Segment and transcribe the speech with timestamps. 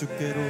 [0.00, 0.49] 주께로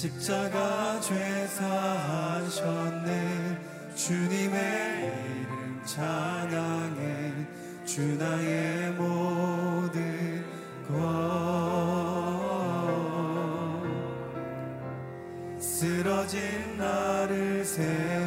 [0.00, 3.04] 십자가 죄 사하셨네.
[3.94, 5.12] 주님의
[5.42, 7.34] 이름 찬양해.
[7.84, 10.42] 주 나의 모든
[10.88, 10.96] 것.
[15.60, 18.19] 쓰러진 나를 세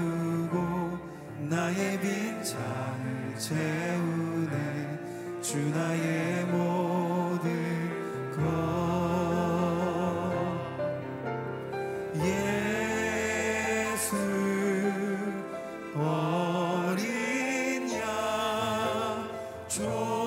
[19.79, 20.22] Oh.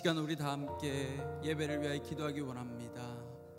[0.00, 1.08] 시간 우리 다 함께
[1.44, 3.02] 예배를 위하여 기도하기 원합니다.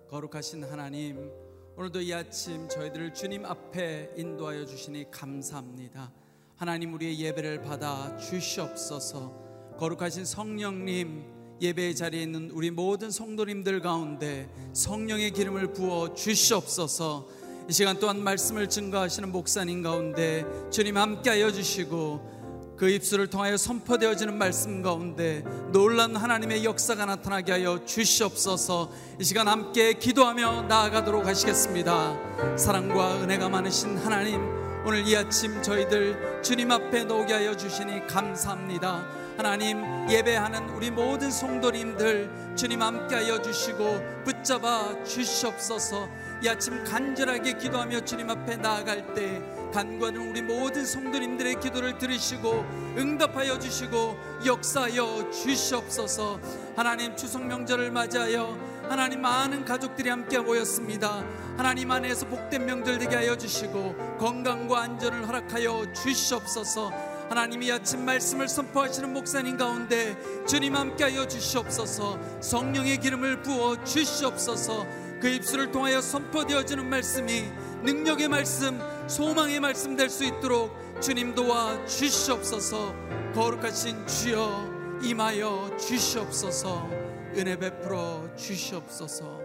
[0.09, 1.29] 거룩하신 하나님,
[1.77, 6.11] 오늘도 이 아침 저희들을 주님 앞에 인도하여 주시니 감사합니다.
[6.55, 9.75] 하나님 우리의 예배를 받아 주시옵소서.
[9.77, 17.27] 거룩하신 성령님, 예배의 자리에 있는 우리 모든 성도님들 가운데 성령의 기름을 부어 주시옵소서.
[17.69, 22.40] 이 시간 또한 말씀을 증거하시는 목사님 가운데 주님 함께하여 주시고
[22.81, 28.92] 그 입술을 통하여 선포되어지는 말씀 가운데 놀란 하나님의 역사가 나타나게 하여 주시옵소서.
[29.19, 32.18] 이 시간 함께 기도하며 나아가도록 하시겠습니다.
[32.57, 34.42] 사랑과 은혜가 많으신 하나님
[34.83, 39.06] 오늘 이 아침 저희들 주님 앞에 놓게 하여 주시니 감사합니다.
[39.38, 46.10] 하나님 예배하는 우리 모든 성도님들 주님 함께 하여 주시고 붙잡아 주시옵소서.
[46.44, 49.39] 이 아침 간절하게 기도하며 주님 앞에 나아갈 때
[49.71, 52.65] 간과는 우리 모든 성도님들의 기도를 들으시고
[52.97, 56.39] 응답하여 주시고 역사하여 주시옵소서.
[56.75, 58.57] 하나님 추석 명절을 맞이하여
[58.89, 61.23] 하나님 많은 가족들이 함께 모였습니다.
[61.57, 66.91] 하나님 안에서 복된 명절 되게 하여 주시고 건강과 안전을 허락하여 주시옵소서.
[67.29, 72.19] 하나님이 아침 말씀을 선포하시는 목사님 가운데 주님 함께하여 주시옵소서.
[72.41, 74.85] 성령의 기름을 부어 주시옵소서.
[75.21, 77.45] 그 입술을 통하여 선포되어지는 말씀이
[77.83, 78.81] 능력의 말씀
[79.12, 82.96] 소망의 말씀 될 수 있도록 주님 도와 주시옵소서.
[83.34, 86.88] 거룩하신 주여 임하여 주시옵소서.
[87.36, 89.38] 은혜 베풀어 주시옵소서.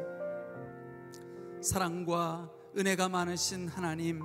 [1.60, 2.48] 사랑과
[2.78, 4.22] 은혜가 많으신 하나님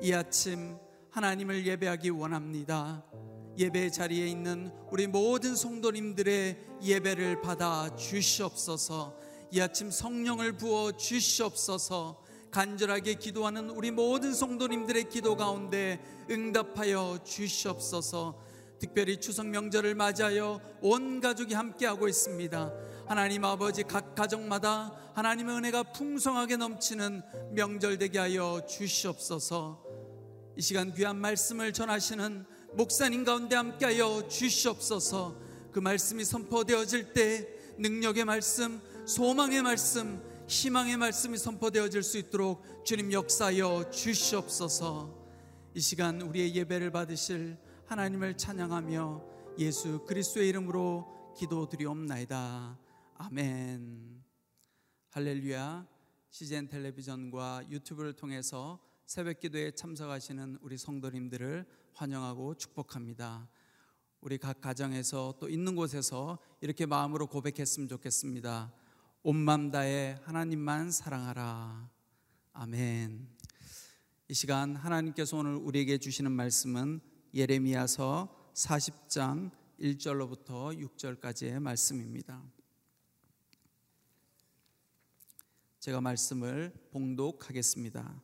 [0.00, 0.78] 이 아침
[1.10, 3.04] 하나님을 예배하기 원합니다.
[3.58, 9.14] 예배 자리에 있는 우리 모든 성도님들의 예배를 받아 주시옵소서.
[9.50, 16.00] 이 아침 성령을 부어 주시옵소서 간절하게 기도하는 우리 모든 성도님들의 기도 가운데
[16.30, 18.38] 응답하여 주시옵소서.
[18.78, 22.72] 특별히 추석 명절을 맞이하여 온 가족이 함께하고 있습니다.
[23.06, 27.22] 하나님 아버지 각 가정마다 하나님의 은혜가 풍성하게 넘치는
[27.52, 29.82] 명절 되게 하여 주시옵소서.
[30.56, 32.44] 이 시간 귀한 말씀을 전하시는
[32.74, 35.36] 목사님 가운데 함께하여 주시옵소서.
[35.72, 37.48] 그 말씀이 선포되어질 때
[37.78, 45.14] 능력의 말씀, 소망의 말씀, 희망의 말씀이 선포되어질 수 있도록 주님 역사여 주시옵소서.
[45.74, 49.24] 이 시간 우리의 예배를 받으실 하나님을 찬양하며
[49.58, 52.78] 예수 그리스도의 이름으로 기도드리옵나이다.
[53.16, 54.24] 아멘.
[55.10, 55.86] 할렐루야.
[56.30, 63.50] CGN 텔레비전과 유튜브를 통해서 새벽 기도에 참석하시는 우리 성도님들을 환영하고 축복합니다.
[64.22, 68.72] 우리 각 가정에서 또 있는 곳에서 이렇게 마음으로 고백했으면 좋겠습니다.
[69.24, 71.90] 온맘 다해 하나님만 사랑하라.
[72.52, 73.28] 아멘.
[74.28, 77.00] 이 시간 하나님께서 오늘 우리에게 주시는 말씀은
[77.34, 82.40] 예레미야서 40장 1절로부터 6절까지의 말씀입니다.
[85.80, 88.22] 제가 말씀을 봉독하겠습니다.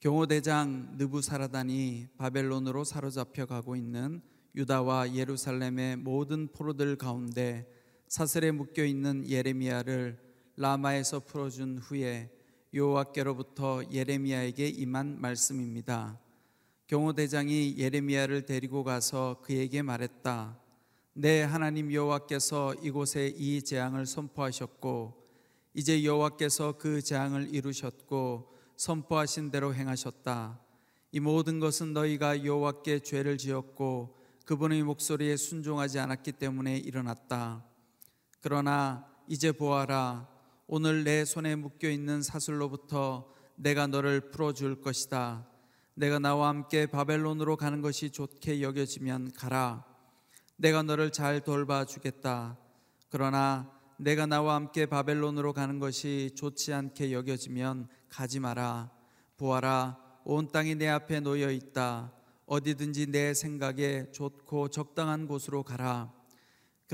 [0.00, 4.22] 경호대장 느부사라단이 바벨론으로 사로잡혀 가고 있는
[4.56, 7.73] 유다와 예루살렘의 모든 포로들 가운데
[8.14, 10.16] 사슬에 묶여 있는 예레미야를
[10.54, 12.30] 라마에서 풀어준 후에
[12.72, 16.20] 여호와께로부터 예레미야에게 임한 말씀입니다.
[16.86, 20.56] 경호대장이 예레미야를 데리고 가서 그에게 말했다.
[21.14, 25.24] 내 하나님 여호와께서 이곳에 이 재앙을 선포하셨고
[25.74, 30.60] 이제 여호와께서 그 재앙을 이루셨고 선포하신 대로 행하셨다.
[31.10, 34.16] 이 모든 것은 너희가 여호와께 죄를 지었고
[34.46, 37.73] 그분의 목소리에 순종하지 않았기 때문에 일어났다.
[38.44, 40.28] 그러나 이제 보아라.
[40.66, 45.48] 오늘 내 손에 묶여 있는 사슬로부터 내가 너를 풀어줄 것이다.
[45.94, 49.86] 내가 나와 함께 바벨론으로 가는 것이 좋게 여겨지면 가라.
[50.56, 52.58] 내가 너를 잘 돌봐 주겠다.
[53.08, 58.90] 그러나 내가 나와 함께 바벨론으로 가는 것이 좋지 않게 여겨지면 가지 마라.
[59.38, 59.96] 보아라.
[60.22, 62.12] 온 땅이 내 앞에 놓여 있다.
[62.44, 66.12] 어디든지 내 생각에 좋고 적당한 곳으로 가라.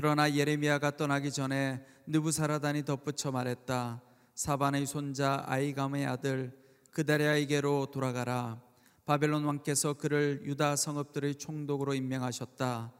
[0.01, 4.01] 그러나 예레미야가 떠나기 전에 느부사라단이 덧붙여 말했다.
[4.33, 6.57] 사반의 손자 아이감의 아들
[6.89, 8.59] 그다리아에게로 돌아가라.
[9.05, 12.91] 바벨론 왕께서 그를 유다 성읍들의 총독으로 임명하셨다.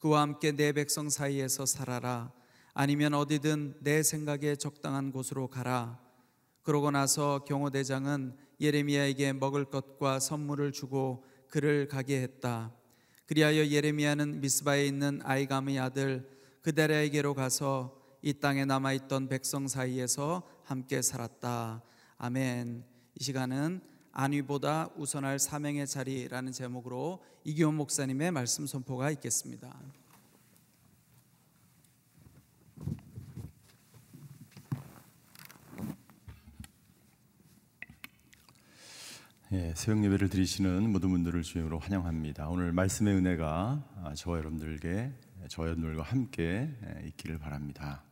[0.00, 2.30] 그와 함께 내 백성 사이에서 살아라.
[2.74, 5.98] 아니면 어디든 내 생각에 적당한 곳으로 가라.
[6.62, 12.74] 그러고 나서 경호대장은 예레미야에게 먹을 것과 선물을 주고 그를 가게 했다.
[13.24, 21.82] 그리하여 예레미야는 미스바에 있는 아이감의 아들 그대에게로 가서 이 땅에 남아있던 백성 사이에서 함께 살았다.
[22.18, 22.84] 아멘.
[23.14, 23.80] 이 시간은
[24.12, 29.74] 안위보다 우선할 사명의 자리라는 제목으로 이기원 목사님의 말씀 선포가 있겠습니다.
[39.52, 42.48] 예, 새벽 예배를 드리시는 모든 분들을 주님으로 환영합니다.
[42.48, 45.12] 오늘 말씀의 은혜가 저와 여러분들에게
[45.58, 48.02] 여러분들과 함께 예, 있기를 바랍니다.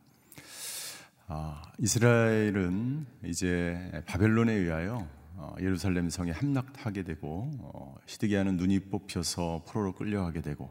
[1.27, 9.93] 아, 이스라엘은 이제 바벨론에 의하여 어, 예루살렘 성에 함락하게 되고 어, 시드기야는 눈이 뽑혀서 포로로
[9.93, 10.69] 끌려가게 되고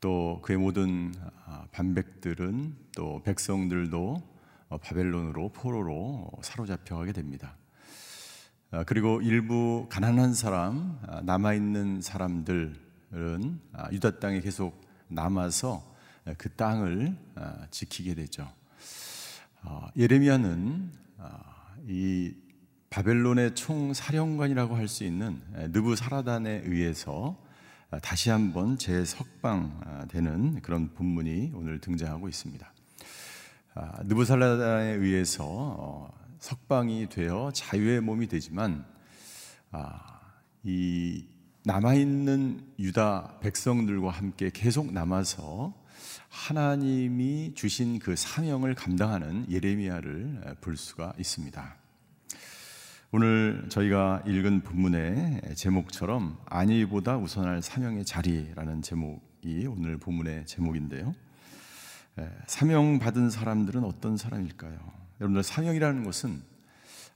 [0.00, 1.12] 또 그의 모든
[1.46, 4.22] 아, 반백들은 또 백성들도
[4.70, 7.56] 어, 바벨론으로 포로로 사로잡혀 가게 됩니다.
[8.70, 15.82] 아, 그리고 일부 가난한 사람 아, 남아 있는 사람들은 아, 유다 땅에 계속 남아서
[16.36, 17.16] 그 땅을
[17.70, 18.50] 지키게 되죠.
[19.96, 20.90] 예레미야는
[21.86, 22.34] 이
[22.90, 27.36] 바벨론의 총사령관이라고 할 수 있는 느부사라단에 의해서
[28.02, 32.72] 다시 한번 재석방되는 그런 본문이 오늘 등장하고 있습니다.
[34.04, 36.10] 느부사라단에 의해서 어,
[36.40, 38.84] 석방이 되어 자유의 몸이 되지만
[39.70, 40.20] 아,
[40.64, 41.24] 이
[41.68, 45.74] 남아 있는 유다 백성들과 함께 계속 남아서
[46.30, 51.76] 하나님이 주신 그 사명을 감당하는 예레미야를 볼 수가 있습니다.
[53.10, 61.14] 오늘 저희가 읽은 본문의 제목처럼 안위보다 우선할 사명의 자리라는 제목이 오늘 본문의 제목인데요.
[62.46, 64.78] 사명 받은 사람들은 어떤 사람일까요?
[65.20, 66.40] 여러분들 사명이라는 것은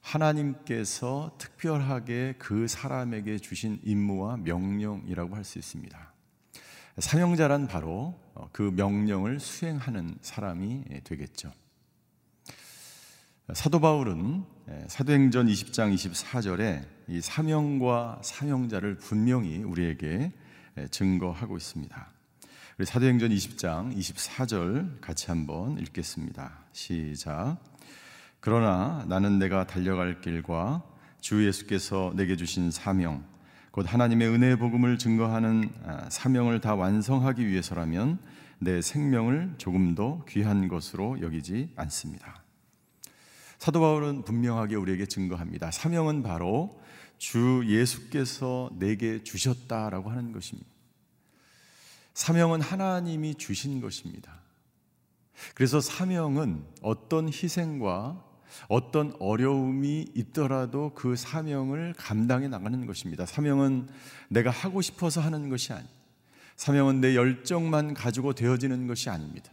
[0.03, 6.13] 하나님께서 특별하게 그 사람에게 주신 임무와 명령이라고 할 수 있습니다.
[6.99, 8.21] 사명자란 바로
[8.53, 11.51] 그 명령을 수행하는 사람이 되겠죠.
[13.55, 14.45] 사도 바울은
[14.89, 20.33] 사도행전 20장 24절에 이 사명과 사명자를 분명히 우리에게
[20.91, 22.13] 증거하고 있습니다.
[22.85, 26.65] 사도행전 20장 24절 같이 한번 읽겠습니다.
[26.73, 27.72] 시작.
[28.43, 30.83] 그러나 나는 내가 달려갈 길과
[31.21, 33.25] 주 예수께서 내게 주신 사명,
[33.71, 38.19] 곧 하나님의 은혜의 복음을 증거하는 아, 사명을 다 완성하기 위해서라면
[38.59, 42.43] 내 생명을 조금 더 귀한 것으로 여기지 않습니다.
[43.59, 45.71] 사도 바울은 분명하게 우리에게 증거합니다.
[45.71, 46.83] 사명은 바로
[47.19, 50.69] 주 예수께서 내게 주셨다라고 하는 것입니다.
[52.15, 54.41] 사명은 하나님이 주신 것입니다.
[55.55, 58.32] 그래서 사명은 어떤 희생과
[58.69, 63.27] 어떤 어려움이 있더라도 그 사명을 감당해 나가는 것입니다.
[63.27, 63.89] 사명은
[64.29, 65.87] 내가 하고 싶어서 하는 것이 아니.
[66.57, 69.51] 사명은 내 열정만 가지고 되어지는 것이 아닙니다.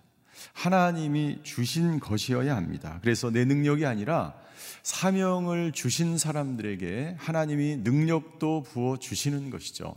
[0.53, 2.99] 하나님이 주신 것이어야 합니다.
[3.01, 4.33] 그래서 내 능력이 아니라
[4.83, 9.95] 사명을 주신 사람들에게 하나님이 능력도 부어 주시는 것이죠.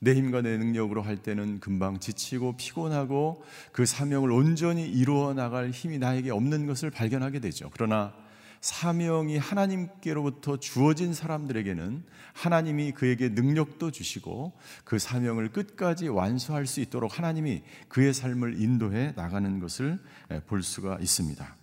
[0.00, 5.98] 내 힘과 내 능력으로 할 때는 금방 지치고 피곤하고 그 사명을 온전히 이루어 나갈 힘이
[5.98, 7.70] 나에게 없는 것을 발견하게 되죠.
[7.74, 8.14] 그러나
[8.60, 14.52] 사명이 하나님께로부터 주어진 사람들에게는 하나님이 그에게 능력도 주시고
[14.84, 19.98] 그 사명을 끝까지 완수할 수 있도록 하나님이 그의 삶을 인도해 나가는 것을
[20.46, 21.56] 볼 수가 있습니다.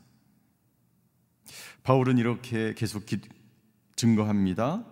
[1.84, 3.06] 바울은 이렇게 계속
[3.96, 4.84] 증거합니다.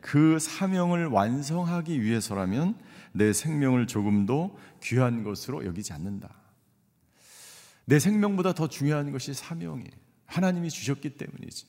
[0.00, 2.78] 그 사명을 완성하기 위해서라면
[3.12, 6.34] 내 생명을 조금도 귀한 것으로 여기지 않는다.
[7.84, 10.07] 내 생명보다 더 중요한 것이 사명이에요.
[10.28, 11.66] 하나님이 주셨기 때문이지.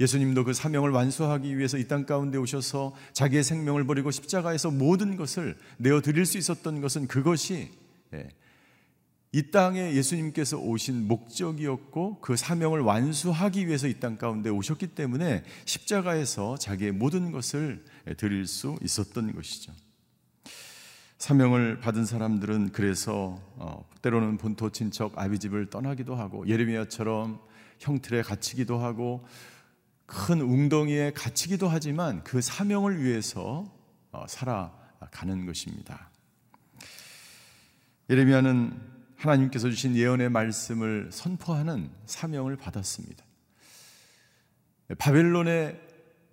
[0.00, 5.58] 예수님도 그 사명을 완수하기 위해서 이 땅 가운데 오셔서 자기의 생명을 버리고 십자가에서 모든 것을
[5.76, 7.70] 내어 드릴 수 있었던 것은 그것이
[8.14, 8.28] 예,
[9.32, 16.56] 이 땅에 예수님께서 오신 목적이었고 그 사명을 완수하기 위해서 이 땅 가운데 오셨기 때문에 십자가에서
[16.56, 17.84] 자기의 모든 것을
[18.16, 19.72] 드릴 수 있었던 것이죠.
[21.18, 27.49] 사명을 받은 사람들은 그래서 어, 때로는 본토 친척 아비집을 떠나기도 하고 예레미야처럼
[27.80, 29.26] 형틀에 갇히기도 하고
[30.06, 33.64] 큰 웅덩이에 갇히기도 하지만 그 사명을 위해서
[34.12, 36.10] 어, 살아가는 것입니다.
[38.08, 38.76] 예레미야는
[39.16, 43.24] 하나님께서 주신 예언의 말씀을 선포하는 사명을 받았습니다.
[44.98, 45.80] 바벨론의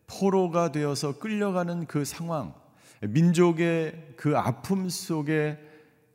[0.08, 2.56] 포로가 되어서 끌려가는 그 상황,
[3.02, 5.60] 민족의 그 아픔 속에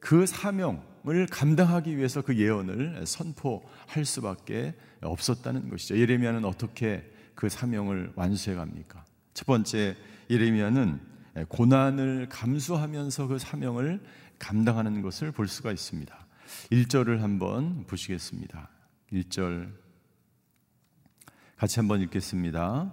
[0.01, 5.99] 그 사명 을 감당하기 위해서 그 예언을 선포할 수밖에 없었다는 것이죠.
[5.99, 9.05] 예레미야는 어떻게 그 사명을 완수해 갑니까?
[9.35, 9.97] 첫 번째
[10.31, 11.01] 예레미야는
[11.49, 14.01] 고난을 감수하면서 그 사명을
[14.39, 16.27] 감당하는 것을 볼 수가 있습니다.
[16.71, 18.69] 1절을 한번 보시겠습니다.
[19.13, 19.73] 1절
[21.57, 22.93] 같이 한번 읽겠습니다.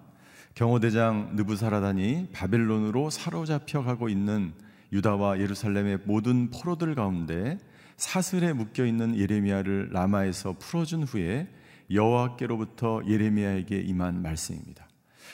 [0.55, 4.53] 경호대장 느부사라단이 바벨론으로 사로잡혀 가고 있는
[4.91, 7.59] 유다와 예루살렘의 모든 포로들 가운데
[7.99, 11.47] 사슬에 묶여 있는 예레미야를 라마에서 풀어준 후에
[11.91, 14.87] 여호와께로부터 예레미야에게 임한 말씀입니다.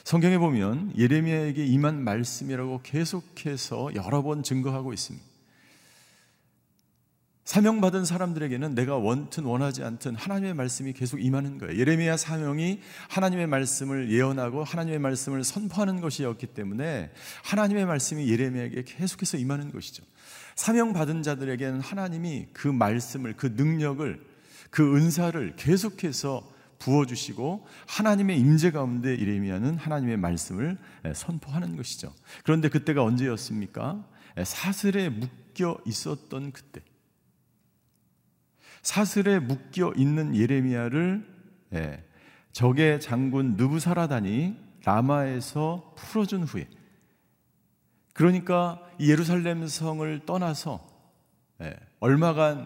[0.04, 5.26] 성경에 보면 예레미야에게 임한 말씀이라고 계속해서 여러 번 증거하고 있습니다.
[7.44, 11.80] 사명받은 사람들에게는 내가 원튼 원하지 않든 하나님의 말씀이 계속 임하는 거예요.
[11.80, 17.12] 예레미야 사명이 하나님의 말씀을 예언하고 하나님의 말씀을 선포하는 것이었기 때문에
[17.44, 20.04] 하나님의 말씀이 예레미야에게 계속해서 임하는 것이죠.
[20.56, 24.26] 사명받은 자들에게는 하나님이 그 말씀을, 그 능력을,
[24.70, 30.78] 그 은사를 계속해서 부어주시고 하나님의 임재 가운데 예레미야는 하나님의 말씀을
[31.14, 32.14] 선포하는 것이죠.
[32.44, 34.06] 그런데 그때가 언제였습니까?
[34.44, 36.82] 사슬에 묶여 있었던 그때.
[38.82, 41.36] 사슬에 묶여 있는 예레미야를
[41.74, 42.04] 예,
[42.52, 46.68] 적의 장군 느부사라단이 라마에서 풀어준 후에
[48.16, 50.88] 그러니까 예루살렘 성을 떠나서
[51.62, 52.66] 예, 얼마간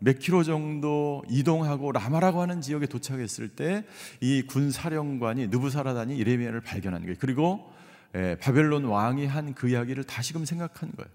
[0.00, 3.84] 몇 킬로 정도 이동하고 라마라고 하는 지역에 도착했을 때
[4.20, 7.16] 이 군 사령관이 느부사라단이 예레미야를 발견한 거예요.
[7.20, 7.72] 그리고
[8.16, 11.10] 예, 바벨론 왕이 한 그 이야기를 다시금 생각한 거예요.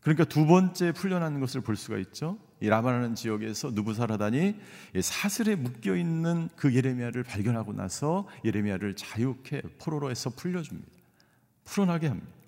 [0.00, 2.38] 그러니까 두 번째 풀려나는 것을 볼 수가 있죠.
[2.62, 4.56] 이 라마라는 지역에서 누부사라단이
[5.02, 10.88] 사슬에 묶여 있는 그 예레미야를 발견하고 나서 예레미야를 자유케 포로로에서 풀려줍니다.
[11.66, 12.39] 풀어나게 합니다.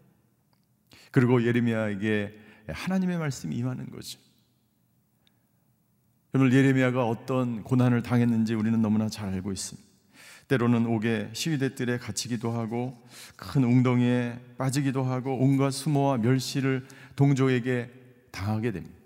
[1.12, 4.18] 그리고 예레미야에게 하나님의 말씀이 임하는 거죠.
[6.35, 9.88] 여러분 예레미야가 어떤 고난을 당했는지 우리는 너무나 잘 알고 있습니다.
[10.48, 17.90] 때로는 옥에 시위대들에 갇히기도 하고 큰 웅덩이에 빠지기도 하고 온갖 수모와 멸시를 동족에게
[18.31, 18.96] 당하게 됩니다.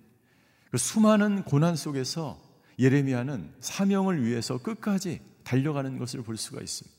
[0.71, 2.41] 그 수많은 고난 속에서
[2.79, 6.97] 예레미야는 사명을 위해서 끝까지 달려가는 것을 볼 수가 있습니다.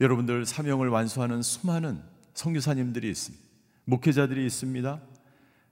[0.00, 2.02] 여러분들 사명을 완수하는 수많은
[2.34, 3.51] 성교사님들이 있습니다.
[3.84, 5.00] 목회자들이 있습니다.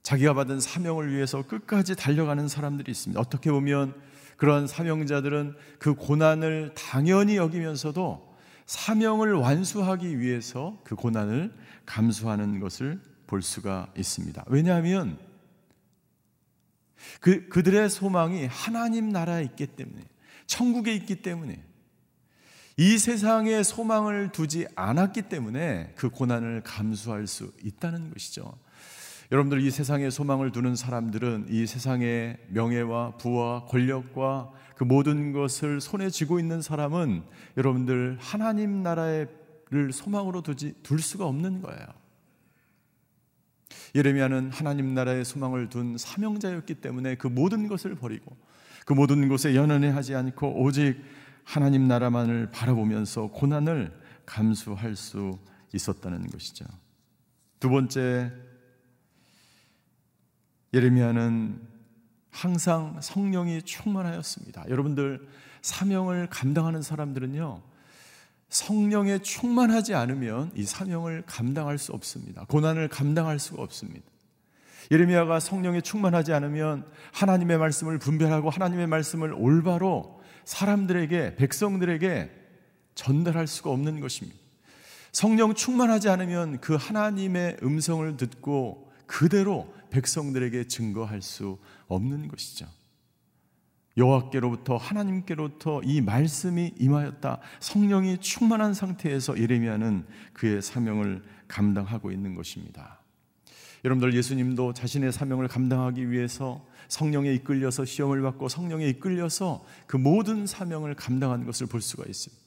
[0.02, 3.20] 자기가 받은 사명을 위해서 끝까지 달려가는 사람들이 있습니다.
[3.20, 3.94] 어떻게 보면
[4.36, 8.34] 그런 사명자들은 그 고난을 당연히 여기면서도
[8.66, 11.52] 사명을 완수하기 위해서 그 고난을
[11.84, 14.44] 감수하는 것을 볼 수가 있습니다.
[14.48, 15.18] 왜냐하면
[17.20, 20.02] 그, 그들의 소망이 하나님 나라에 있기 때문에,
[20.46, 21.62] 천국에 있기 때문에,
[22.80, 28.56] 이 세상에 소망을 두지 않았기 때문에 그 고난을 감수할 수 있다는 것이죠.
[29.30, 36.08] 여러분들 이 세상에 소망을 두는 사람들은 이 세상의 명예와 부와 권력과 그 모든 것을 손에
[36.08, 37.22] 쥐고 있는 사람은
[37.58, 41.86] 여러분들 하나님 나라를 소망으로 두지, 둘 수가 없는 거예요.
[43.94, 48.34] 예레미야는 하나님 나라의 소망을 둔 사명자였기 때문에 그 모든 것을 버리고
[48.86, 50.96] 그 모든 것에 연연해 하지 않고 오직
[51.50, 53.92] 하나님 나라만을 바라보면서 고난을
[54.24, 55.36] 감수할 수
[55.74, 56.64] 있었다는 것이죠.
[57.58, 58.30] 두 번째
[60.72, 61.60] 예레미야는
[62.30, 64.66] 항상 성령이 충만하였습니다.
[64.68, 65.26] 여러분들
[65.62, 67.60] 사명을 감당하는 사람들은요.
[68.48, 72.44] 성령에 충만하지 않으면 이 사명을 감당할 수 없습니다.
[72.44, 74.06] 고난을 감당할 수가 없습니다.
[74.92, 82.30] 예레미야가 성령에 충만하지 않으면 하나님의 말씀을 분별하고 하나님의 말씀을 올바로 사람들에게 백성들에게
[82.94, 84.38] 전달할 수가 없는 것입니다.
[85.12, 92.66] 성령 충만하지 않으면 그 하나님의 음성을 듣고 그대로 백성들에게 증거할 수 없는 것이죠.
[93.96, 97.40] 여호와께로부터 하나님께로부터 이 말씀이 임하였다.
[97.58, 102.99] 성령이 충만한 상태에서 예레미야는 그의 사명을 감당하고 있는 것입니다.
[103.84, 110.94] 여러분들 예수님도 자신의 사명을 감당하기 위해서 성령에 이끌려서 시험을 받고 성령에 이끌려서 그 모든 사명을
[110.94, 112.40] 감당한 것을 볼 수가 있습니다.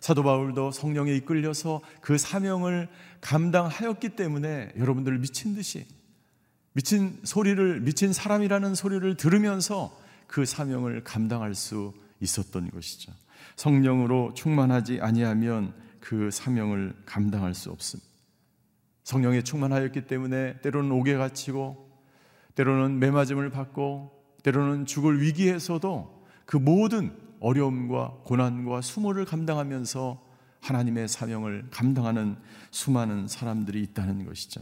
[0.00, 2.88] 사도 바울도 성령에 이끌려서 그 사명을
[3.20, 5.86] 감당하였기 때문에 여러분들 미친 듯이
[6.72, 13.12] 미친 소리를 미친 사람이라는 소리를 들으면서 그 사명을 감당할 수 있었던 것이죠.
[13.56, 18.09] 성령으로 충만하지 아니하면 그 사명을 감당할 수 없습니다.
[19.10, 21.90] 성령에 충만하였기 때문에 때로는 옥에 갇히고
[22.54, 24.12] 때로는 매맞음을 받고
[24.44, 30.24] 때로는 죽을 위기에서도 그 모든 어려움과 고난과 수모를 감당하면서
[30.60, 32.36] 하나님의 사명을 감당하는
[32.70, 34.60] 수많은 사람들이 있다는 것이죠.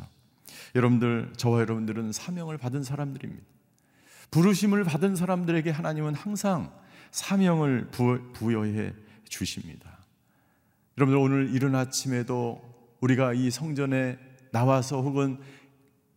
[0.74, 3.44] 여러분들, 저와 여러분들은 사명을 받은 사람들입니다.
[4.30, 6.72] 부르심을 받은 사람들에게 하나님은 항상
[7.10, 7.90] 사명을
[8.32, 8.94] 부여해
[9.28, 9.98] 주십니다.
[10.96, 12.62] 여러분들 오늘 이른 아침에도
[13.00, 15.38] 우리가 이 성전에 나와서 혹은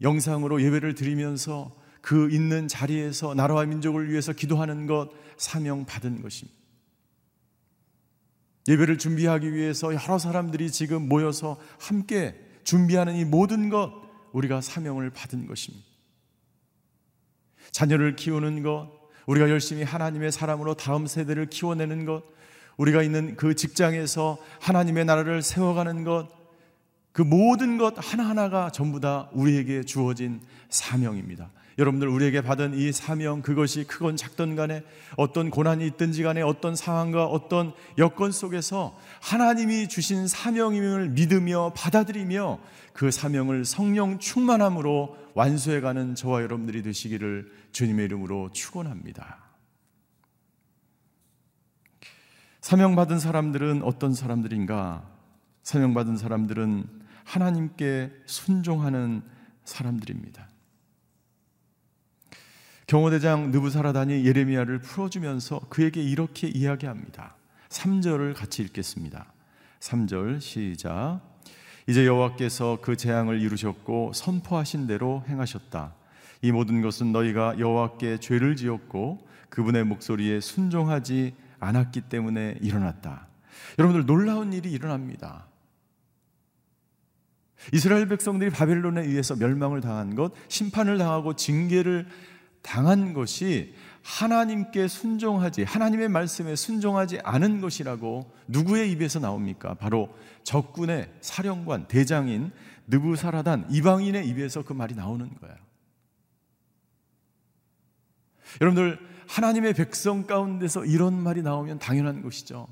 [0.02, 6.60] 영상으로 예배를 드리면서 그 있는 자리에서 나라와 민족을 위해서 기도하는 것 사명 받은 것입니다.
[8.68, 13.92] 예배를 준비하기 위해서 여러 사람들이 지금 모여서 함께 준비하는 이 모든 것
[14.34, 15.86] 우리가 사명을 받은 것입니다.
[17.72, 18.92] 자녀를 키우는 것,
[19.28, 22.24] 우리가 열심히 하나님의 사람으로 다음 세대를 키워내는 것,
[22.78, 26.30] 우리가 있는 그 직장에서 하나님의 나라를 세워가는 것,
[27.12, 31.50] 그 모든 것 하나하나가 전부 다 우리에게 주어진 사명입니다.
[31.78, 34.84] 여러분들 우리에게 받은 이 사명 그것이 크건 작든 간에
[35.18, 42.60] 어떤 고난이 있든지 간에 어떤 상황과 어떤 여건 속에서 하나님이 주신 사명임을 믿으며 받아들이며
[42.94, 49.38] 그 사명을 성령 충만함으로 완수해 가는 저와 여러분들이 되시기를 주님의 이름으로 축원합니다.
[52.60, 55.10] 사명 받은 사람들은 어떤 사람들인가?
[55.64, 57.01] 사명 받은 사람들은
[57.32, 59.22] 하나님께 순종하는
[59.64, 60.50] 사람들입니다.
[62.88, 67.38] 경호대장 느부사라단이 예레미야를 풀어주면서 그에게 이렇게 이야기합니다.
[67.70, 69.32] 3절을 같이 읽겠습니다.
[69.80, 71.22] 3절 시작.
[71.88, 75.96] 이제 여호와께서 그 재앙을 이루셨고 선포하신 대로 행하셨다.
[76.42, 83.28] 이 모든 것은 너희가 여호와께 죄를 지었고 그분의 목소리에 순종하지 않았기 때문에 일어났다.
[83.80, 85.46] 여러분들 놀라운 일이 일어납니다.
[87.74, 92.08] 이스라엘 백성들이 바벨론에 의해서 멸망을 당한 것, 심판을 당하고 징계를
[92.62, 99.76] 당한 것이 하나님께 순종하지 하나님의 말씀에 순종하지 않은 것이라고 누구의 입에서 나옵니까?
[99.76, 100.10] 바로
[100.44, 102.52] 적군의 사령관 대장인
[102.88, 105.56] 느부사라단 이방인의 입에서 그 말이 나오는 거예요.
[108.60, 112.68] 여러분들 하나님의 백성 가운데서 이런 말이 나오면 당연한 것이죠.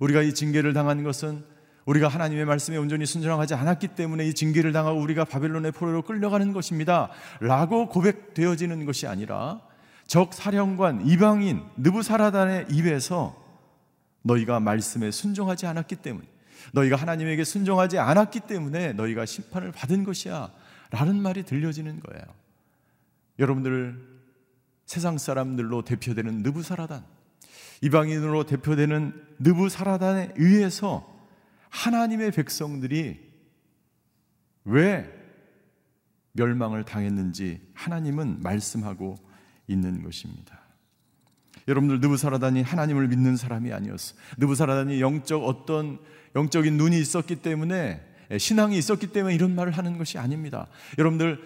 [0.00, 1.44] 우리가 이 징계를 당한 것은
[1.88, 7.08] 우리가 하나님의 말씀에 온전히 순종하지 않았기 때문에 이 징계를 당하고 우리가 바벨론의 포로로 끌려가는 것입니다.
[7.40, 9.62] 라고 고백되어지는 것이 아니라
[10.06, 13.42] 적 사령관 이방인 느부사라단의 입에서
[14.20, 16.26] 너희가 말씀에 순종하지 않았기 때문에
[16.74, 20.50] 너희가 하나님에게 순종하지 않았기 때문에 너희가 심판을 받은 것이야
[20.90, 22.22] 라는 말이 들려지는 거예요.
[23.38, 23.98] 여러분들
[24.84, 27.02] 세상 사람들로 대표되는 느부사라단
[27.80, 31.17] 이방인으로 대표되는 느부사라단에 의해서
[31.78, 33.20] 하나님의 백성들이
[34.64, 35.08] 왜
[36.32, 39.16] 멸망을 당했는지 하나님은 말씀하고
[39.68, 40.60] 있는 것입니다.
[41.68, 44.16] 여러분들 느부사라단이 하나님을 믿는 사람이 아니었어.
[44.38, 46.00] 느부사라단이 영적 어떤
[46.34, 48.04] 영적인 눈이 있었기 때문에
[48.36, 50.66] 신앙이 있었기 때문에 이런 말을 하는 것이 아닙니다.
[50.98, 51.40] 여러분들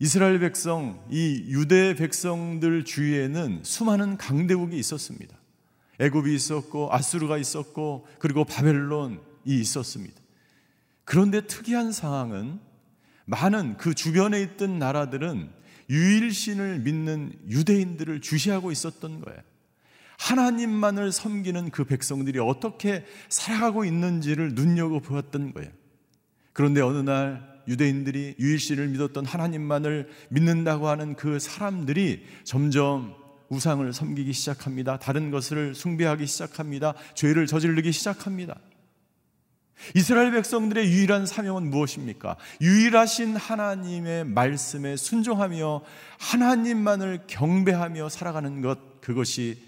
[0.00, 5.39] 이스라엘 백성, 이 유대 백성들 주위에는 수많은 강대국이 있었습니다.
[6.00, 10.20] 애굽이 있었고 아수르가 있었고 그리고 바벨론이 있었습니다.
[11.04, 12.58] 그런데 특이한 상황은
[13.26, 15.50] 많은 그 주변에 있던 나라들은
[15.90, 19.40] 유일신을 믿는 유대인들을 주시하고 있었던 거예요.
[20.18, 25.70] 하나님만을 섬기는 그 백성들이 어떻게 살아가고 있는지를 눈여겨보았던 거예요.
[26.52, 33.14] 그런데 어느 날 유대인들이 유일신을 믿었던 하나님만을 믿는다고 하는 그 사람들이 점점
[33.50, 34.98] 우상을 섬기기 시작합니다.
[34.98, 36.94] 다른 것을 숭배하기 시작합니다.
[37.14, 38.58] 죄를 저지르기 시작합니다.
[39.94, 42.36] 이스라엘 백성들의 유일한 사명은 무엇입니까?
[42.60, 45.82] 유일하신 하나님의 말씀에 순종하며
[46.18, 49.58] 하나님만을 경배하며 살아가는 것, 그것이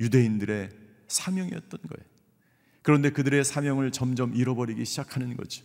[0.00, 0.70] 유대인들의
[1.08, 2.08] 사명이었던 거예요.
[2.82, 5.62] 그런데 그들의 사명을 점점 잃어버리기 시작하는 거죠.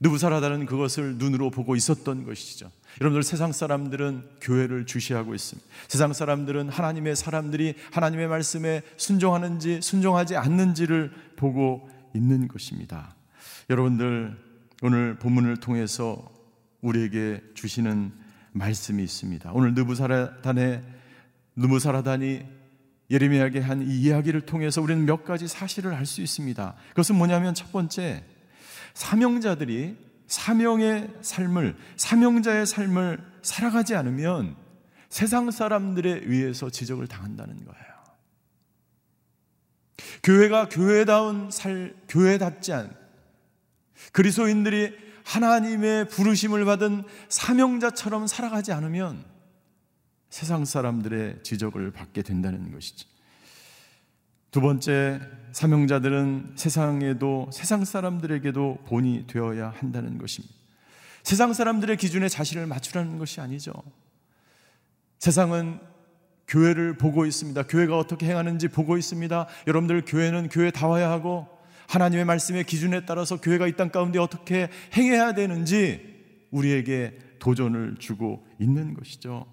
[0.00, 2.70] 느부사라다는 그것을 눈으로 보고 있었던 것이죠.
[3.00, 5.68] 여러분들 세상 사람들은 교회를 주시하고 있습니다.
[5.88, 13.14] 세상 사람들은 하나님의 사람들이 하나님의 말씀에 순종하는지 순종하지 않는지를 보고 있는 것입니다.
[13.70, 14.36] 여러분들
[14.82, 16.30] 오늘 본문을 통해서
[16.82, 18.12] 우리에게 주시는
[18.52, 19.50] 말씀이 있습니다.
[19.52, 20.82] 오늘 느부사라단의
[21.56, 22.42] 느부사라단이
[23.10, 26.74] 예레미야에게 한 이 이야기를 통해서 우리는 몇 가지 사실을 알 수 있습니다.
[26.90, 28.24] 그것은 뭐냐면 첫 번째
[28.94, 34.56] 사명자들이 사명의 삶을, 사명자의 삶을 살아가지 않으면
[35.08, 37.84] 세상 사람들에 의해서 지적을 당한다는 거예요.
[40.22, 42.96] 교회가 교회다운 살, 교회답지 않,
[44.12, 49.24] 그리스도인들이 하나님의 부르심을 받은 사명자처럼 살아가지 않으면
[50.30, 53.08] 세상 사람들의 지적을 받게 된다는 것이죠.
[54.50, 55.20] 두 번째,
[55.54, 60.52] 사명자들은 세상에도 세상 사람들에게도 본이 되어야 한다는 것입니다.
[61.22, 63.72] 세상 사람들의 기준에 자신을 맞추라는 것이 아니죠.
[65.20, 65.78] 세상은
[66.48, 67.62] 교회를 보고 있습니다.
[67.68, 69.46] 교회가 어떻게 행하는지 보고 있습니다.
[69.68, 71.46] 여러분들 교회는 교회 다와야 하고
[71.86, 78.94] 하나님의 말씀의 기준에 따라서 교회가 이 땅 가운데 어떻게 행해야 되는지 우리에게 도전을 주고 있는
[78.94, 79.46] 것이죠.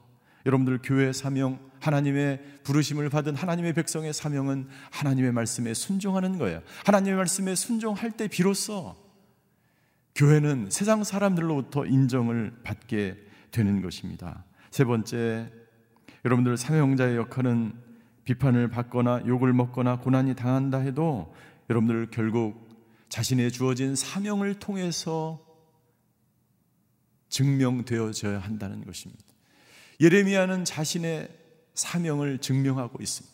[0.45, 6.61] 여러분들 교회 사명, 하나님의 부르심을 받은 하나님의 백성의 사명은 하나님의 말씀에 순종하는 거예요.
[6.85, 8.95] 하나님의 말씀에 순종할 때 비로소
[10.15, 13.17] 교회는 세상 사람들로부터 인정을 받게
[13.51, 14.45] 되는 것입니다.
[14.69, 15.51] 세 번째,
[16.25, 17.73] 여러분들 사명자의 역할은
[18.23, 21.33] 비판을 받거나 욕을 먹거나 고난이 당한다 해도
[21.69, 22.69] 여러분들 결국
[23.09, 25.45] 자신의 주어진 사명을 통해서
[27.29, 29.30] 증명되어져야 한다는 것입니다.
[30.01, 31.29] 예레미야는 자신의
[31.75, 33.31] 사명을 증명하고 있습니다.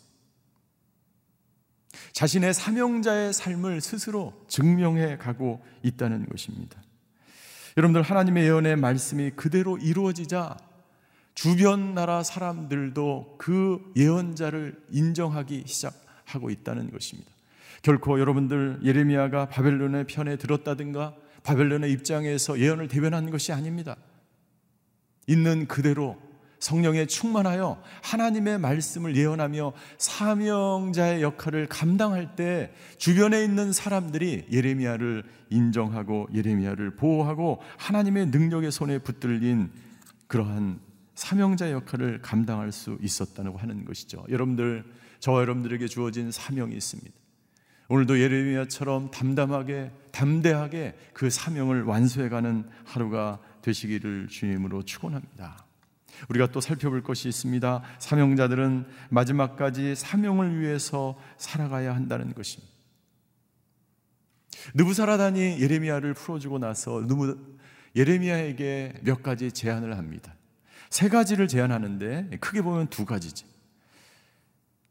[2.12, 6.82] 자신의 사명자의 삶을 스스로 증명해 가고 있다는 것입니다.
[7.78, 10.58] 여러분들 하나님의 예언의 말씀이 그대로 이루어지자
[11.36, 17.32] 주변 나라 사람들도 그 예언자를 인정하기 시작하고 있다는 것입니다.
[17.84, 23.96] 결코 여러분들 예레미야가 바벨론의 편에 들었다든가 바벨론의 입장에서 예언을 대변한 것이 아닙니다.
[25.28, 26.27] 있는 그대로
[26.60, 36.96] 성령에 충만하여 하나님의 말씀을 예언하며 사명자의 역할을 감당할 때 주변에 있는 사람들이 예레미야를 인정하고 예레미야를
[36.96, 39.72] 보호하고 하나님의 능력의 손에 붙들린
[40.28, 40.80] 그러한
[41.16, 44.26] 사명자 역할을 감당할 수 있었다고 하는 것이죠.
[44.30, 44.84] 여러분들
[45.20, 47.12] 저와 여러분들에게 주어진 사명이 있습니다.
[47.90, 55.67] 오늘도 예레미야처럼 담담하게 담대하게 그 사명을 완수해 가는 하루가 되시기를 주님으로 축원합니다.
[56.30, 57.84] 우리가 또 살펴볼 것이 있습니다.
[58.00, 62.74] 사명자들은 마지막까지 사명을 위해서 살아가야 한다는 것입니다.
[64.74, 67.02] 느부사라단이 예레미야를 풀어주고 나서
[67.96, 70.36] 예레미야에게 몇 가지 제안을 합니다.
[70.90, 73.46] 세 가지를 제안하는데 크게 보면 두 가지지.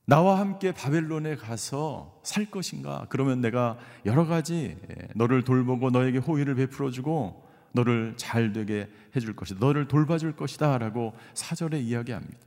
[0.09, 3.07] 나와 함께 바벨론에 가서 살 것인가?
[3.09, 4.77] 그러면 내가 여러 가지
[5.17, 9.59] 너를 돌보고 너에게 호의를 베풀어 주고 너를 잘 되게 해줄 것이다.
[9.61, 10.79] 너를 돌봐줄 것이다.
[10.79, 12.39] 라고 사절에 이야기합니다.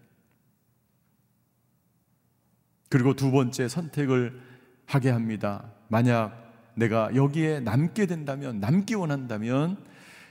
[2.90, 4.42] 그리고 두 번째 선택을
[4.86, 5.72] 하게 합니다.
[5.90, 9.78] 만약 내가 여기에 남게 된다면, 남기 원한다면,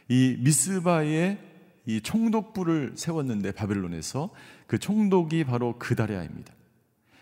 [0.08, 1.38] 이 미스바에
[1.86, 4.30] 이 총독부를 세웠는데 바벨론에서
[4.66, 6.52] 그 총독이 바로 그다랴입니다.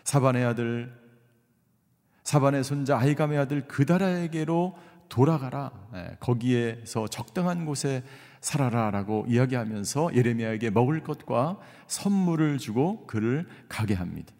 [0.03, 0.93] 사반의 아들
[2.23, 4.77] 사반의 손자 아이감의 아들 그다라에게로
[5.07, 5.71] 돌아가라.
[5.95, 8.03] 예, 거기에서 적당한 곳에
[8.41, 14.33] 살아라라고 이야기하면서 예레미야에게 먹을 것과 선물을 주고 그를 가게 합니다.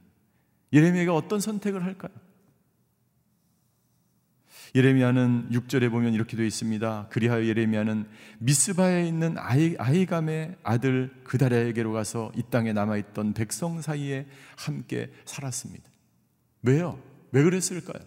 [0.73, 2.11] 예레미야가 어떤 선택을 할까요?
[4.75, 7.07] 예레미야는 6절에 보면 이렇게 되어 있습니다.
[7.09, 8.07] 그리하여 예레미야는
[8.39, 15.89] 미스바에 있는 아이, 아이감의 아들 그다랴에게로 가서 이 땅에 남아 있던 백성 사이에 함께 살았습니다.
[16.63, 16.99] 왜요?
[17.31, 18.03] 왜 그랬을까요?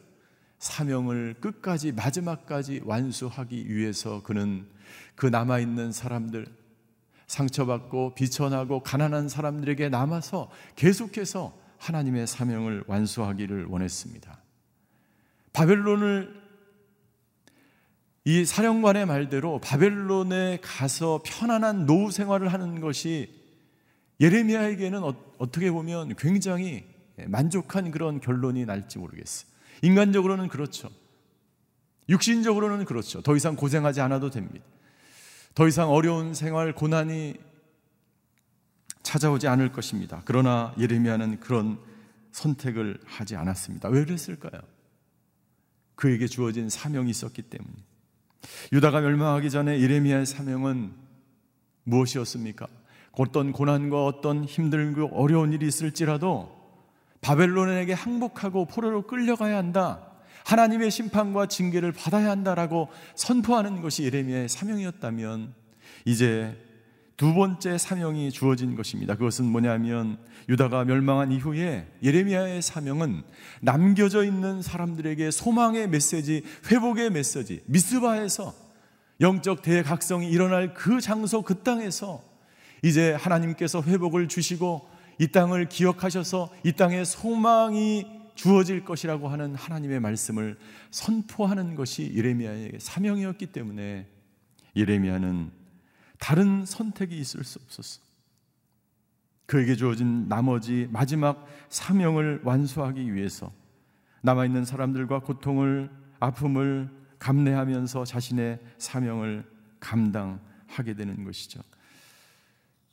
[0.58, 4.66] 사명을 끝까지 마지막까지 완수하기 위해서 그는
[5.14, 6.46] 그 남아있는 사람들
[7.26, 14.38] 상처받고 비천하고 가난한 사람들에게 남아서 계속해서 하나님의 사명을 완수하기를 원했습니다.
[15.52, 16.40] 바벨론을
[18.24, 23.32] 이 사령관의 말대로 바벨론에 가서 편안한 노후 생활을 하는 것이
[24.20, 25.14] 예레미야에게는 어,
[25.50, 26.84] 떻게 보면 굉장히
[27.26, 29.50] 만족한 그런 결론이 날지 모르겠어요.
[29.82, 30.90] 인간적으로는 그렇죠.
[32.08, 33.22] 육신적으로는 그렇죠.
[33.22, 34.64] 더 이상 고생하지 않아도 됩니다.
[35.54, 37.34] 더 이상 어려운 생활, 고난이
[39.02, 40.22] 찾아오지 않을 것입니다.
[40.24, 41.78] 그러나 예레미야는 그런
[42.32, 43.88] 선택을 하지 않았습니다.
[43.88, 44.60] 왜 그랬을까요?
[45.96, 47.74] 그에게 주어진 사명이 있었기 때문에.
[48.72, 50.92] 유다가 멸망하기 전에 예레미야의 사명은
[51.84, 52.66] 무엇이었습니까?
[53.12, 56.58] 어떤 고난과 어떤 힘들고 어려운 일이 있을지라도
[57.20, 60.09] 바벨론에게 항복하고 포로로 끌려가야 한다.
[60.44, 65.54] 하나님의 심판과 징계를 받아야 한다라고 선포하는 것이 예레미야의 사명이었다면
[66.04, 66.56] 이제
[67.16, 69.14] 두 번째 사명이 주어진 것입니다.
[69.14, 70.16] 그것은 뭐냐면
[70.48, 73.22] 유다가 멸망한 이후에 예레미야의 사명은
[73.60, 78.54] 남겨져 있는 사람들에게 소망의 메시지, 회복의 메시지, 미스바에서
[79.20, 82.22] 영적 대각성이 일어날 그 장소 그 땅에서
[82.82, 88.06] 이제 하나님께서 회복을 주시고 이 땅을 기억하셔서 이 땅에 소망이
[88.40, 90.58] 주어질 것이라고 하는 하나님의 말씀을
[90.90, 94.08] 선포하는 것이 예레미야의 사명이었기 때문에
[94.74, 95.50] 예레미야는
[96.18, 98.00] 다른 선택이 있을 수 없었어.
[99.44, 103.52] 그에게 주어진 나머지 마지막 사명을 완수하기 위해서
[104.22, 109.44] 남아있는 사람들과 고통을, 아픔을 감내하면서 자신의 사명을
[109.80, 111.60] 감당하게 되는 것이죠.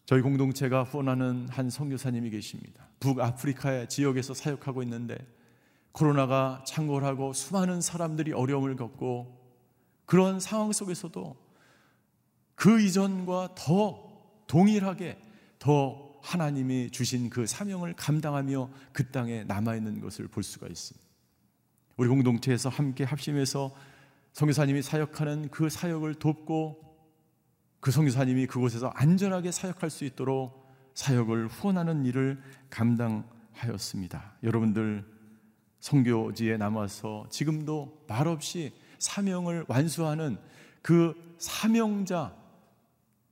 [0.05, 2.89] 저희 공동체가 후원하는 한 선교사님이 계십니다.
[2.99, 5.17] 북아프리카의 지역에서 사역하고 있는데
[5.97, 9.35] 코로나가 창궐하고 수많은 사람들이 어려움을 겪고
[10.05, 11.35] 그런 상황 속에서도
[12.53, 14.07] 그 이전과 더
[14.45, 15.17] 동일하게
[15.57, 21.07] 더 하나님이 주신 그 사명을 감당하며 그 땅에 남아있는 것을 볼 수가 있습니다.
[21.95, 23.73] 우리 공동체에서 함께 합심해서
[24.33, 26.79] 성교사님이 사역하는 그 사역을 돕고
[27.79, 34.35] 그 성교사님이 그곳에서 안전하게 사역할 수 있도록 사역을 후원하는 일을 감당하고 하였습니다.
[34.43, 35.16] 여러분들
[35.79, 40.37] 성교지에 남아서 지금도 말없이 사명을 완수하는
[40.81, 42.33] 그 사명자,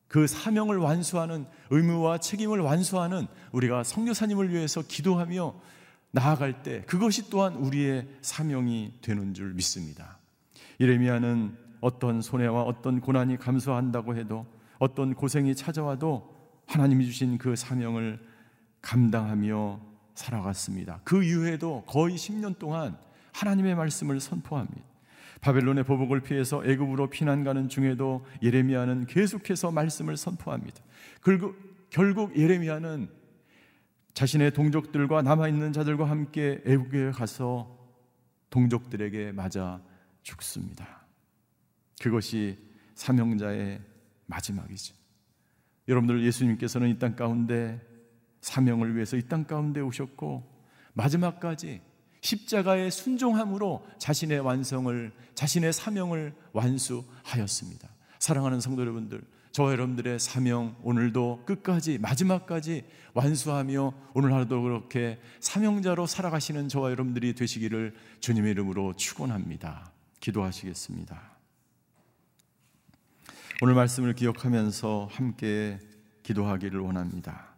[0.08, 5.56] 그 사명을 완수하는 의무와 책임을 완수하는 우리가 성교사님을 위해서 기도하며
[6.12, 10.20] 나아갈 때 그것이 또한 우리의 사명이 되는 줄 믿습니다.
[10.80, 14.46] 이레미야는 어떤 손해와 어떤 고난이 감수한다고 해도
[14.80, 16.34] 어떤 고생이 찾아와도
[16.68, 18.20] 하나님이 주신 그 사명을
[18.82, 21.02] 감당하며 살아갔습니다.
[21.04, 22.98] 그 이후에도 거의 10년 동안
[23.34, 24.84] 하나님의 말씀을 선포합니다.
[25.42, 30.82] 바벨론의 보복을 피해서 애굽으로 피난 가는 중에도 예레미야는 계속해서 말씀을 선포합니다.
[31.24, 31.56] 결국,
[31.90, 33.10] 결국 예레미야는
[34.14, 37.78] 자신의 동족들과 남아 있는 자들과 함께 애국에 가서
[38.50, 39.82] 동족들에게 맞아
[40.24, 41.06] 죽습니다.
[42.02, 42.58] 그것이
[42.96, 43.82] 사명자의
[44.26, 44.96] 마지막이죠.
[45.88, 47.80] 여러분들 예수님께서는 이 땅 가운데
[48.46, 50.44] 사명을 위해서 이 땅 가운데 오셨고
[50.94, 51.82] 마지막까지
[52.22, 57.90] 십자가의 순종함으로 자신의 완성을 자신의 사명을 완수하였습니다.
[58.20, 66.70] 사랑하는 성도 여러분들, 저와 여러분들의 사명 오늘도 끝까지 마지막까지 완수하며 오늘 하루도 그렇게 사명자로 살아가시는
[66.70, 69.92] 저와 여러분들이 되시기를 주님의 이름으로 축원합니다.
[70.20, 71.20] 기도하시겠습니다.
[73.62, 75.80] 오늘 말씀을 기억하면서 함께
[76.24, 77.55] 기도하기를 원합니다.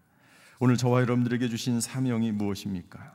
[0.59, 3.13] 오늘 저와 여러분들에게 주신 사명이 무엇입니까?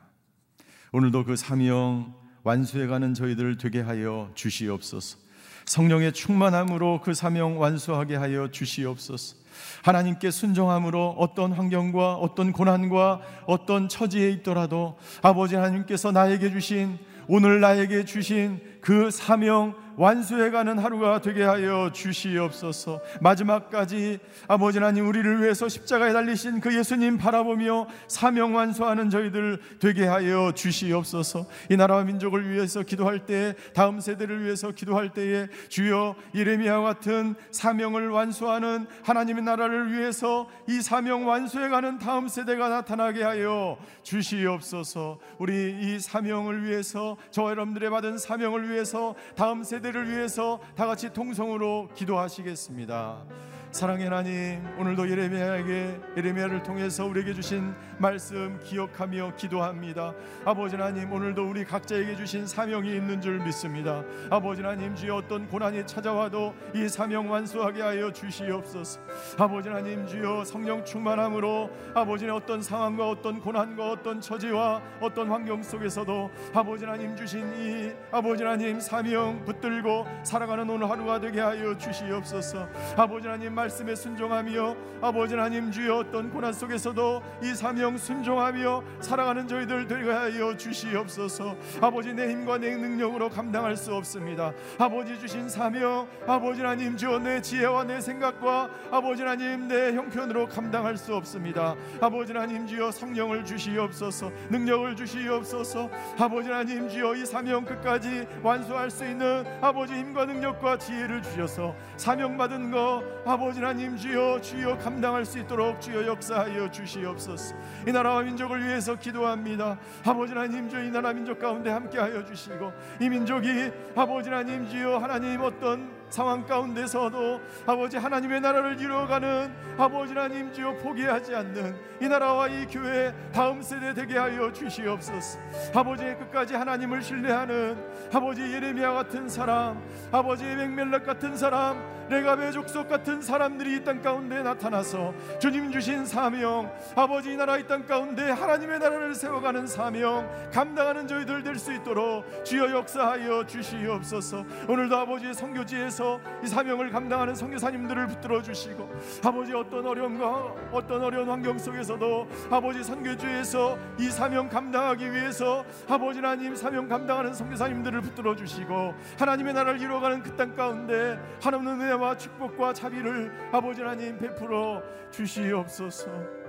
[0.93, 5.17] 오늘도 그 사명 완수해가는 저희들 되게 하여 주시옵소서.
[5.65, 9.35] 성령의 충만함으로 그 사명 완수하게 하여 주시옵소서.
[9.83, 18.05] 하나님께 순종함으로 어떤 환경과 어떤 고난과 어떤 처지에 있더라도 아버지 하나님께서 나에게 주신 오늘 나에게
[18.05, 23.01] 주신 그 사명 완수해가는 하루가 되게 하여 주시옵소서.
[23.21, 30.51] 마지막까지 아버지 하나님 우리를 위해서 십자가에 달리신 그 예수님 바라보며 사명 완수하는 저희들 되게 하여
[30.53, 31.45] 주시옵소서.
[31.69, 38.09] 이 나라와 민족을 위해서 기도할 때 다음 세대를 위해서 기도할 때에 주여 예레미야와 같은 사명을
[38.09, 45.19] 완수하는 하나님의 나라를 위해서 이 사명 완수해가는 다음 세대가 나타나게 하여 주시옵소서.
[45.37, 51.11] 우리 이 사명을 위해서 저와 여러분들의 받은 사명을 위해서 다음 세대 세대를 위해서 다 같이
[51.11, 53.25] 통성으로 기도하시겠습니다.
[53.73, 60.13] 사랑의 하나님, 오늘도 예레미야에게 예레미야를 통해서 우리에게 주신 말씀 기억하며 기도합니다.
[60.45, 64.03] 아버지 하나님, 오늘도 우리 각자에게 주신 사명이 있는 줄 믿습니다.
[64.29, 69.01] 아버지 하나님, 주여 어떤 고난이 찾아와도 이 사명 완수하게 하여 주시옵소서.
[69.39, 76.29] 아버지 하나님, 주여 성령 충만함으로 아버지의 어떤 상황과 어떤 고난과 어떤 처지와 어떤 환경 속에서도
[76.53, 82.69] 아버지 하나님 주신 이 아버지 하나님 사명 붙들고 살아가는 오늘 하루가 되게 하여 주시옵소서.
[82.95, 89.87] 아버지 하나님 말씀에 순종하며 아버지 하나님 주여 어떤 고난 속에서도 이 사명 순종하며 살아가는 저희들
[89.87, 91.55] 되게 하여 주시옵소서.
[91.81, 94.51] 아버지 내 힘과 내 능력으로 감당할 수 없습니다.
[94.77, 100.97] 아버지 주신 사명 아버지 하나님 주여 내 지혜와 내 생각과 아버지 하나님 내 형편으로 감당할
[100.97, 101.75] 수 없습니다.
[102.01, 105.89] 아버지 하나님 주여 성령을 주시옵소서 능력을 주시옵소서.
[106.19, 112.37] 아버지 하나님 주여 이 사명 끝까지 완수할 수 있는 아버지 힘과 능력과 지혜를 주셔서 사명
[112.37, 117.53] 받은 거 아버지 아버지 하나님 주여 주여 감당할 수 있도록 주여 역사하여 주시옵소서.
[117.87, 119.77] 이 나라와 민족을 위해서 기도합니다.
[120.03, 125.41] 아버지 하나님 주여 이 나라 민족 가운데 함께하여 주시고 이 민족이 아버지 하나님 주여 하나님
[125.41, 132.67] 어떤 상황 가운데서도 아버지 하나님의 나라를 이루어가는 아버지 하나님 주여 포기하지 않는 이 나라와 이
[132.67, 135.39] 교회 다음 세대 되게 하여 주시옵소서.
[135.73, 137.75] 아버지의 끝까지 하나님을 신뢰하는
[138.13, 144.43] 아버지 예레미야 같은 사람 아버지 맥멜락 같은 사람 레가베 족속 같은 사람들이 이 땅 가운데
[144.43, 151.07] 나타나서 주님 주신 사명 아버지 이 나라 이 땅 가운데 하나님의 나라를 세워가는 사명 감당하는
[151.07, 154.45] 저희들 될 수 있도록 주여 역사하여 주시옵소서.
[154.67, 158.89] 오늘도 아버지의 성교지에서 통해서 이 사명을 감당하는 선교사님들을 붙들어 주시고
[159.23, 166.55] 아버지 어떤 어려움과 어떤 어려운 환경 속에서도 아버지 선교주에서 이 사명 감당하기 위해서 아버지 하나님
[166.55, 173.31] 사명 감당하는 선교사님들을 붙들어 주시고 하나님의 나라를 이루어가는 그 땅 가운데 하나님의 은혜와 축복과 자비를
[173.51, 174.81] 아버지 하나님 베풀어
[175.11, 176.42] 주시옵소서.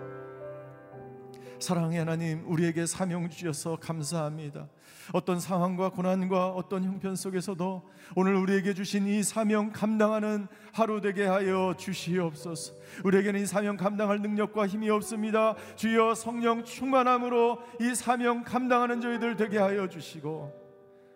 [1.58, 4.68] 사랑의 하나님 우리에게 사명 주셔서 감사합니다.
[5.12, 11.74] 어떤 상황과 고난과 어떤 형편 속에서도 오늘 우리에게 주신 이 사명 감당하는 하루 되게 하여
[11.76, 12.74] 주시옵소서.
[13.04, 15.54] 우리에게는 이 사명 감당할 능력과 힘이 없습니다.
[15.76, 20.64] 주여 성령 충만함으로 이 사명 감당하는 저희들 되게 하여 주시고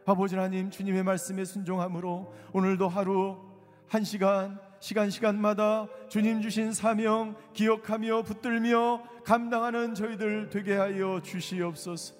[0.07, 3.39] 아버지 하나님 주님의 말씀에 순종함으로 오늘도 하루
[3.89, 12.14] 한 시간 시간 시간마다 주님 주신 사명 기억하며 붙들며 감당하는 저희들 되게 하여 주시옵소서.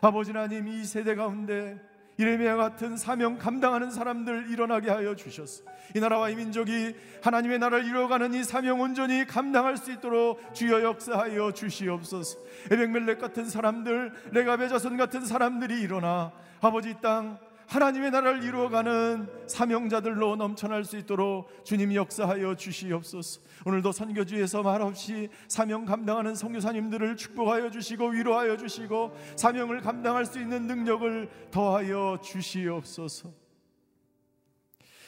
[0.00, 1.78] 아버지 하나님 이 세대 가운데
[2.16, 5.62] 이레미야 같은 사명 감당하는 사람들 일어나게 하여 주셨어.
[5.94, 11.52] 이 나라와 이 민족이 하나님의 나라를 이루어가는 이 사명 온전히 감당할 수 있도록 주여 역사하여
[11.52, 12.38] 주시옵소서.
[12.72, 17.38] 에벡멜렉 같은 사람들, 레가베 자손 같은 사람들이 일어나 아버지 땅
[17.68, 23.42] 하나님의 나라를 이루어가는 사명자들로 넘쳐날 수 있도록 주님 역사하여 주시옵소서.
[23.66, 31.50] 오늘도 선교지에서 말없이 사명 감당하는 성교사님들을 축복하여 주시고 위로하여 주시고 사명을 감당할 수 있는 능력을
[31.50, 33.34] 더하여 주시옵소서.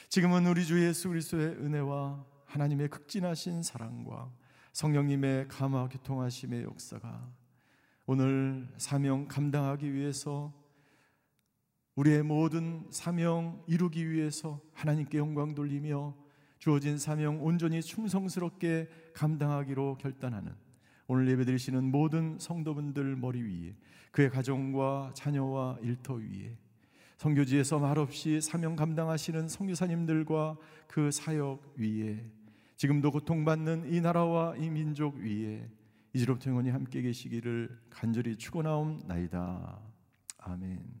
[0.09, 4.29] 지금은 우리 주 예수 그리스도의 은혜와 하나님의 극진하신 사랑과
[4.73, 7.27] 성령님의 감화 교통하심의 역사가
[8.05, 10.60] 오늘 사명 감당하기 위해서
[11.95, 16.15] 우리의 모든 사명 이루기 위해서 하나님께 영광 돌리며
[16.57, 20.53] 주어진 사명 온전히 충성스럽게 감당하기로 결단하는
[21.07, 23.75] 오늘 예배드리시는 모든 성도분들 머리 위에
[24.11, 26.57] 그의 가정과 자녀와 일터 위에
[27.17, 32.25] 성교지에서 말없이 사명 감당하시는 성교사님들과 그 사역 위에
[32.77, 35.69] 지금도 고통받는 이 나라와 이 민족 위에
[36.13, 39.79] 이제로부터 영원히 함께 계시기를 간절히 축원하옵나이다.
[40.39, 41.00] 아멘.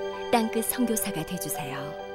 [0.31, 2.10] 땅끝 성교사가 되주세요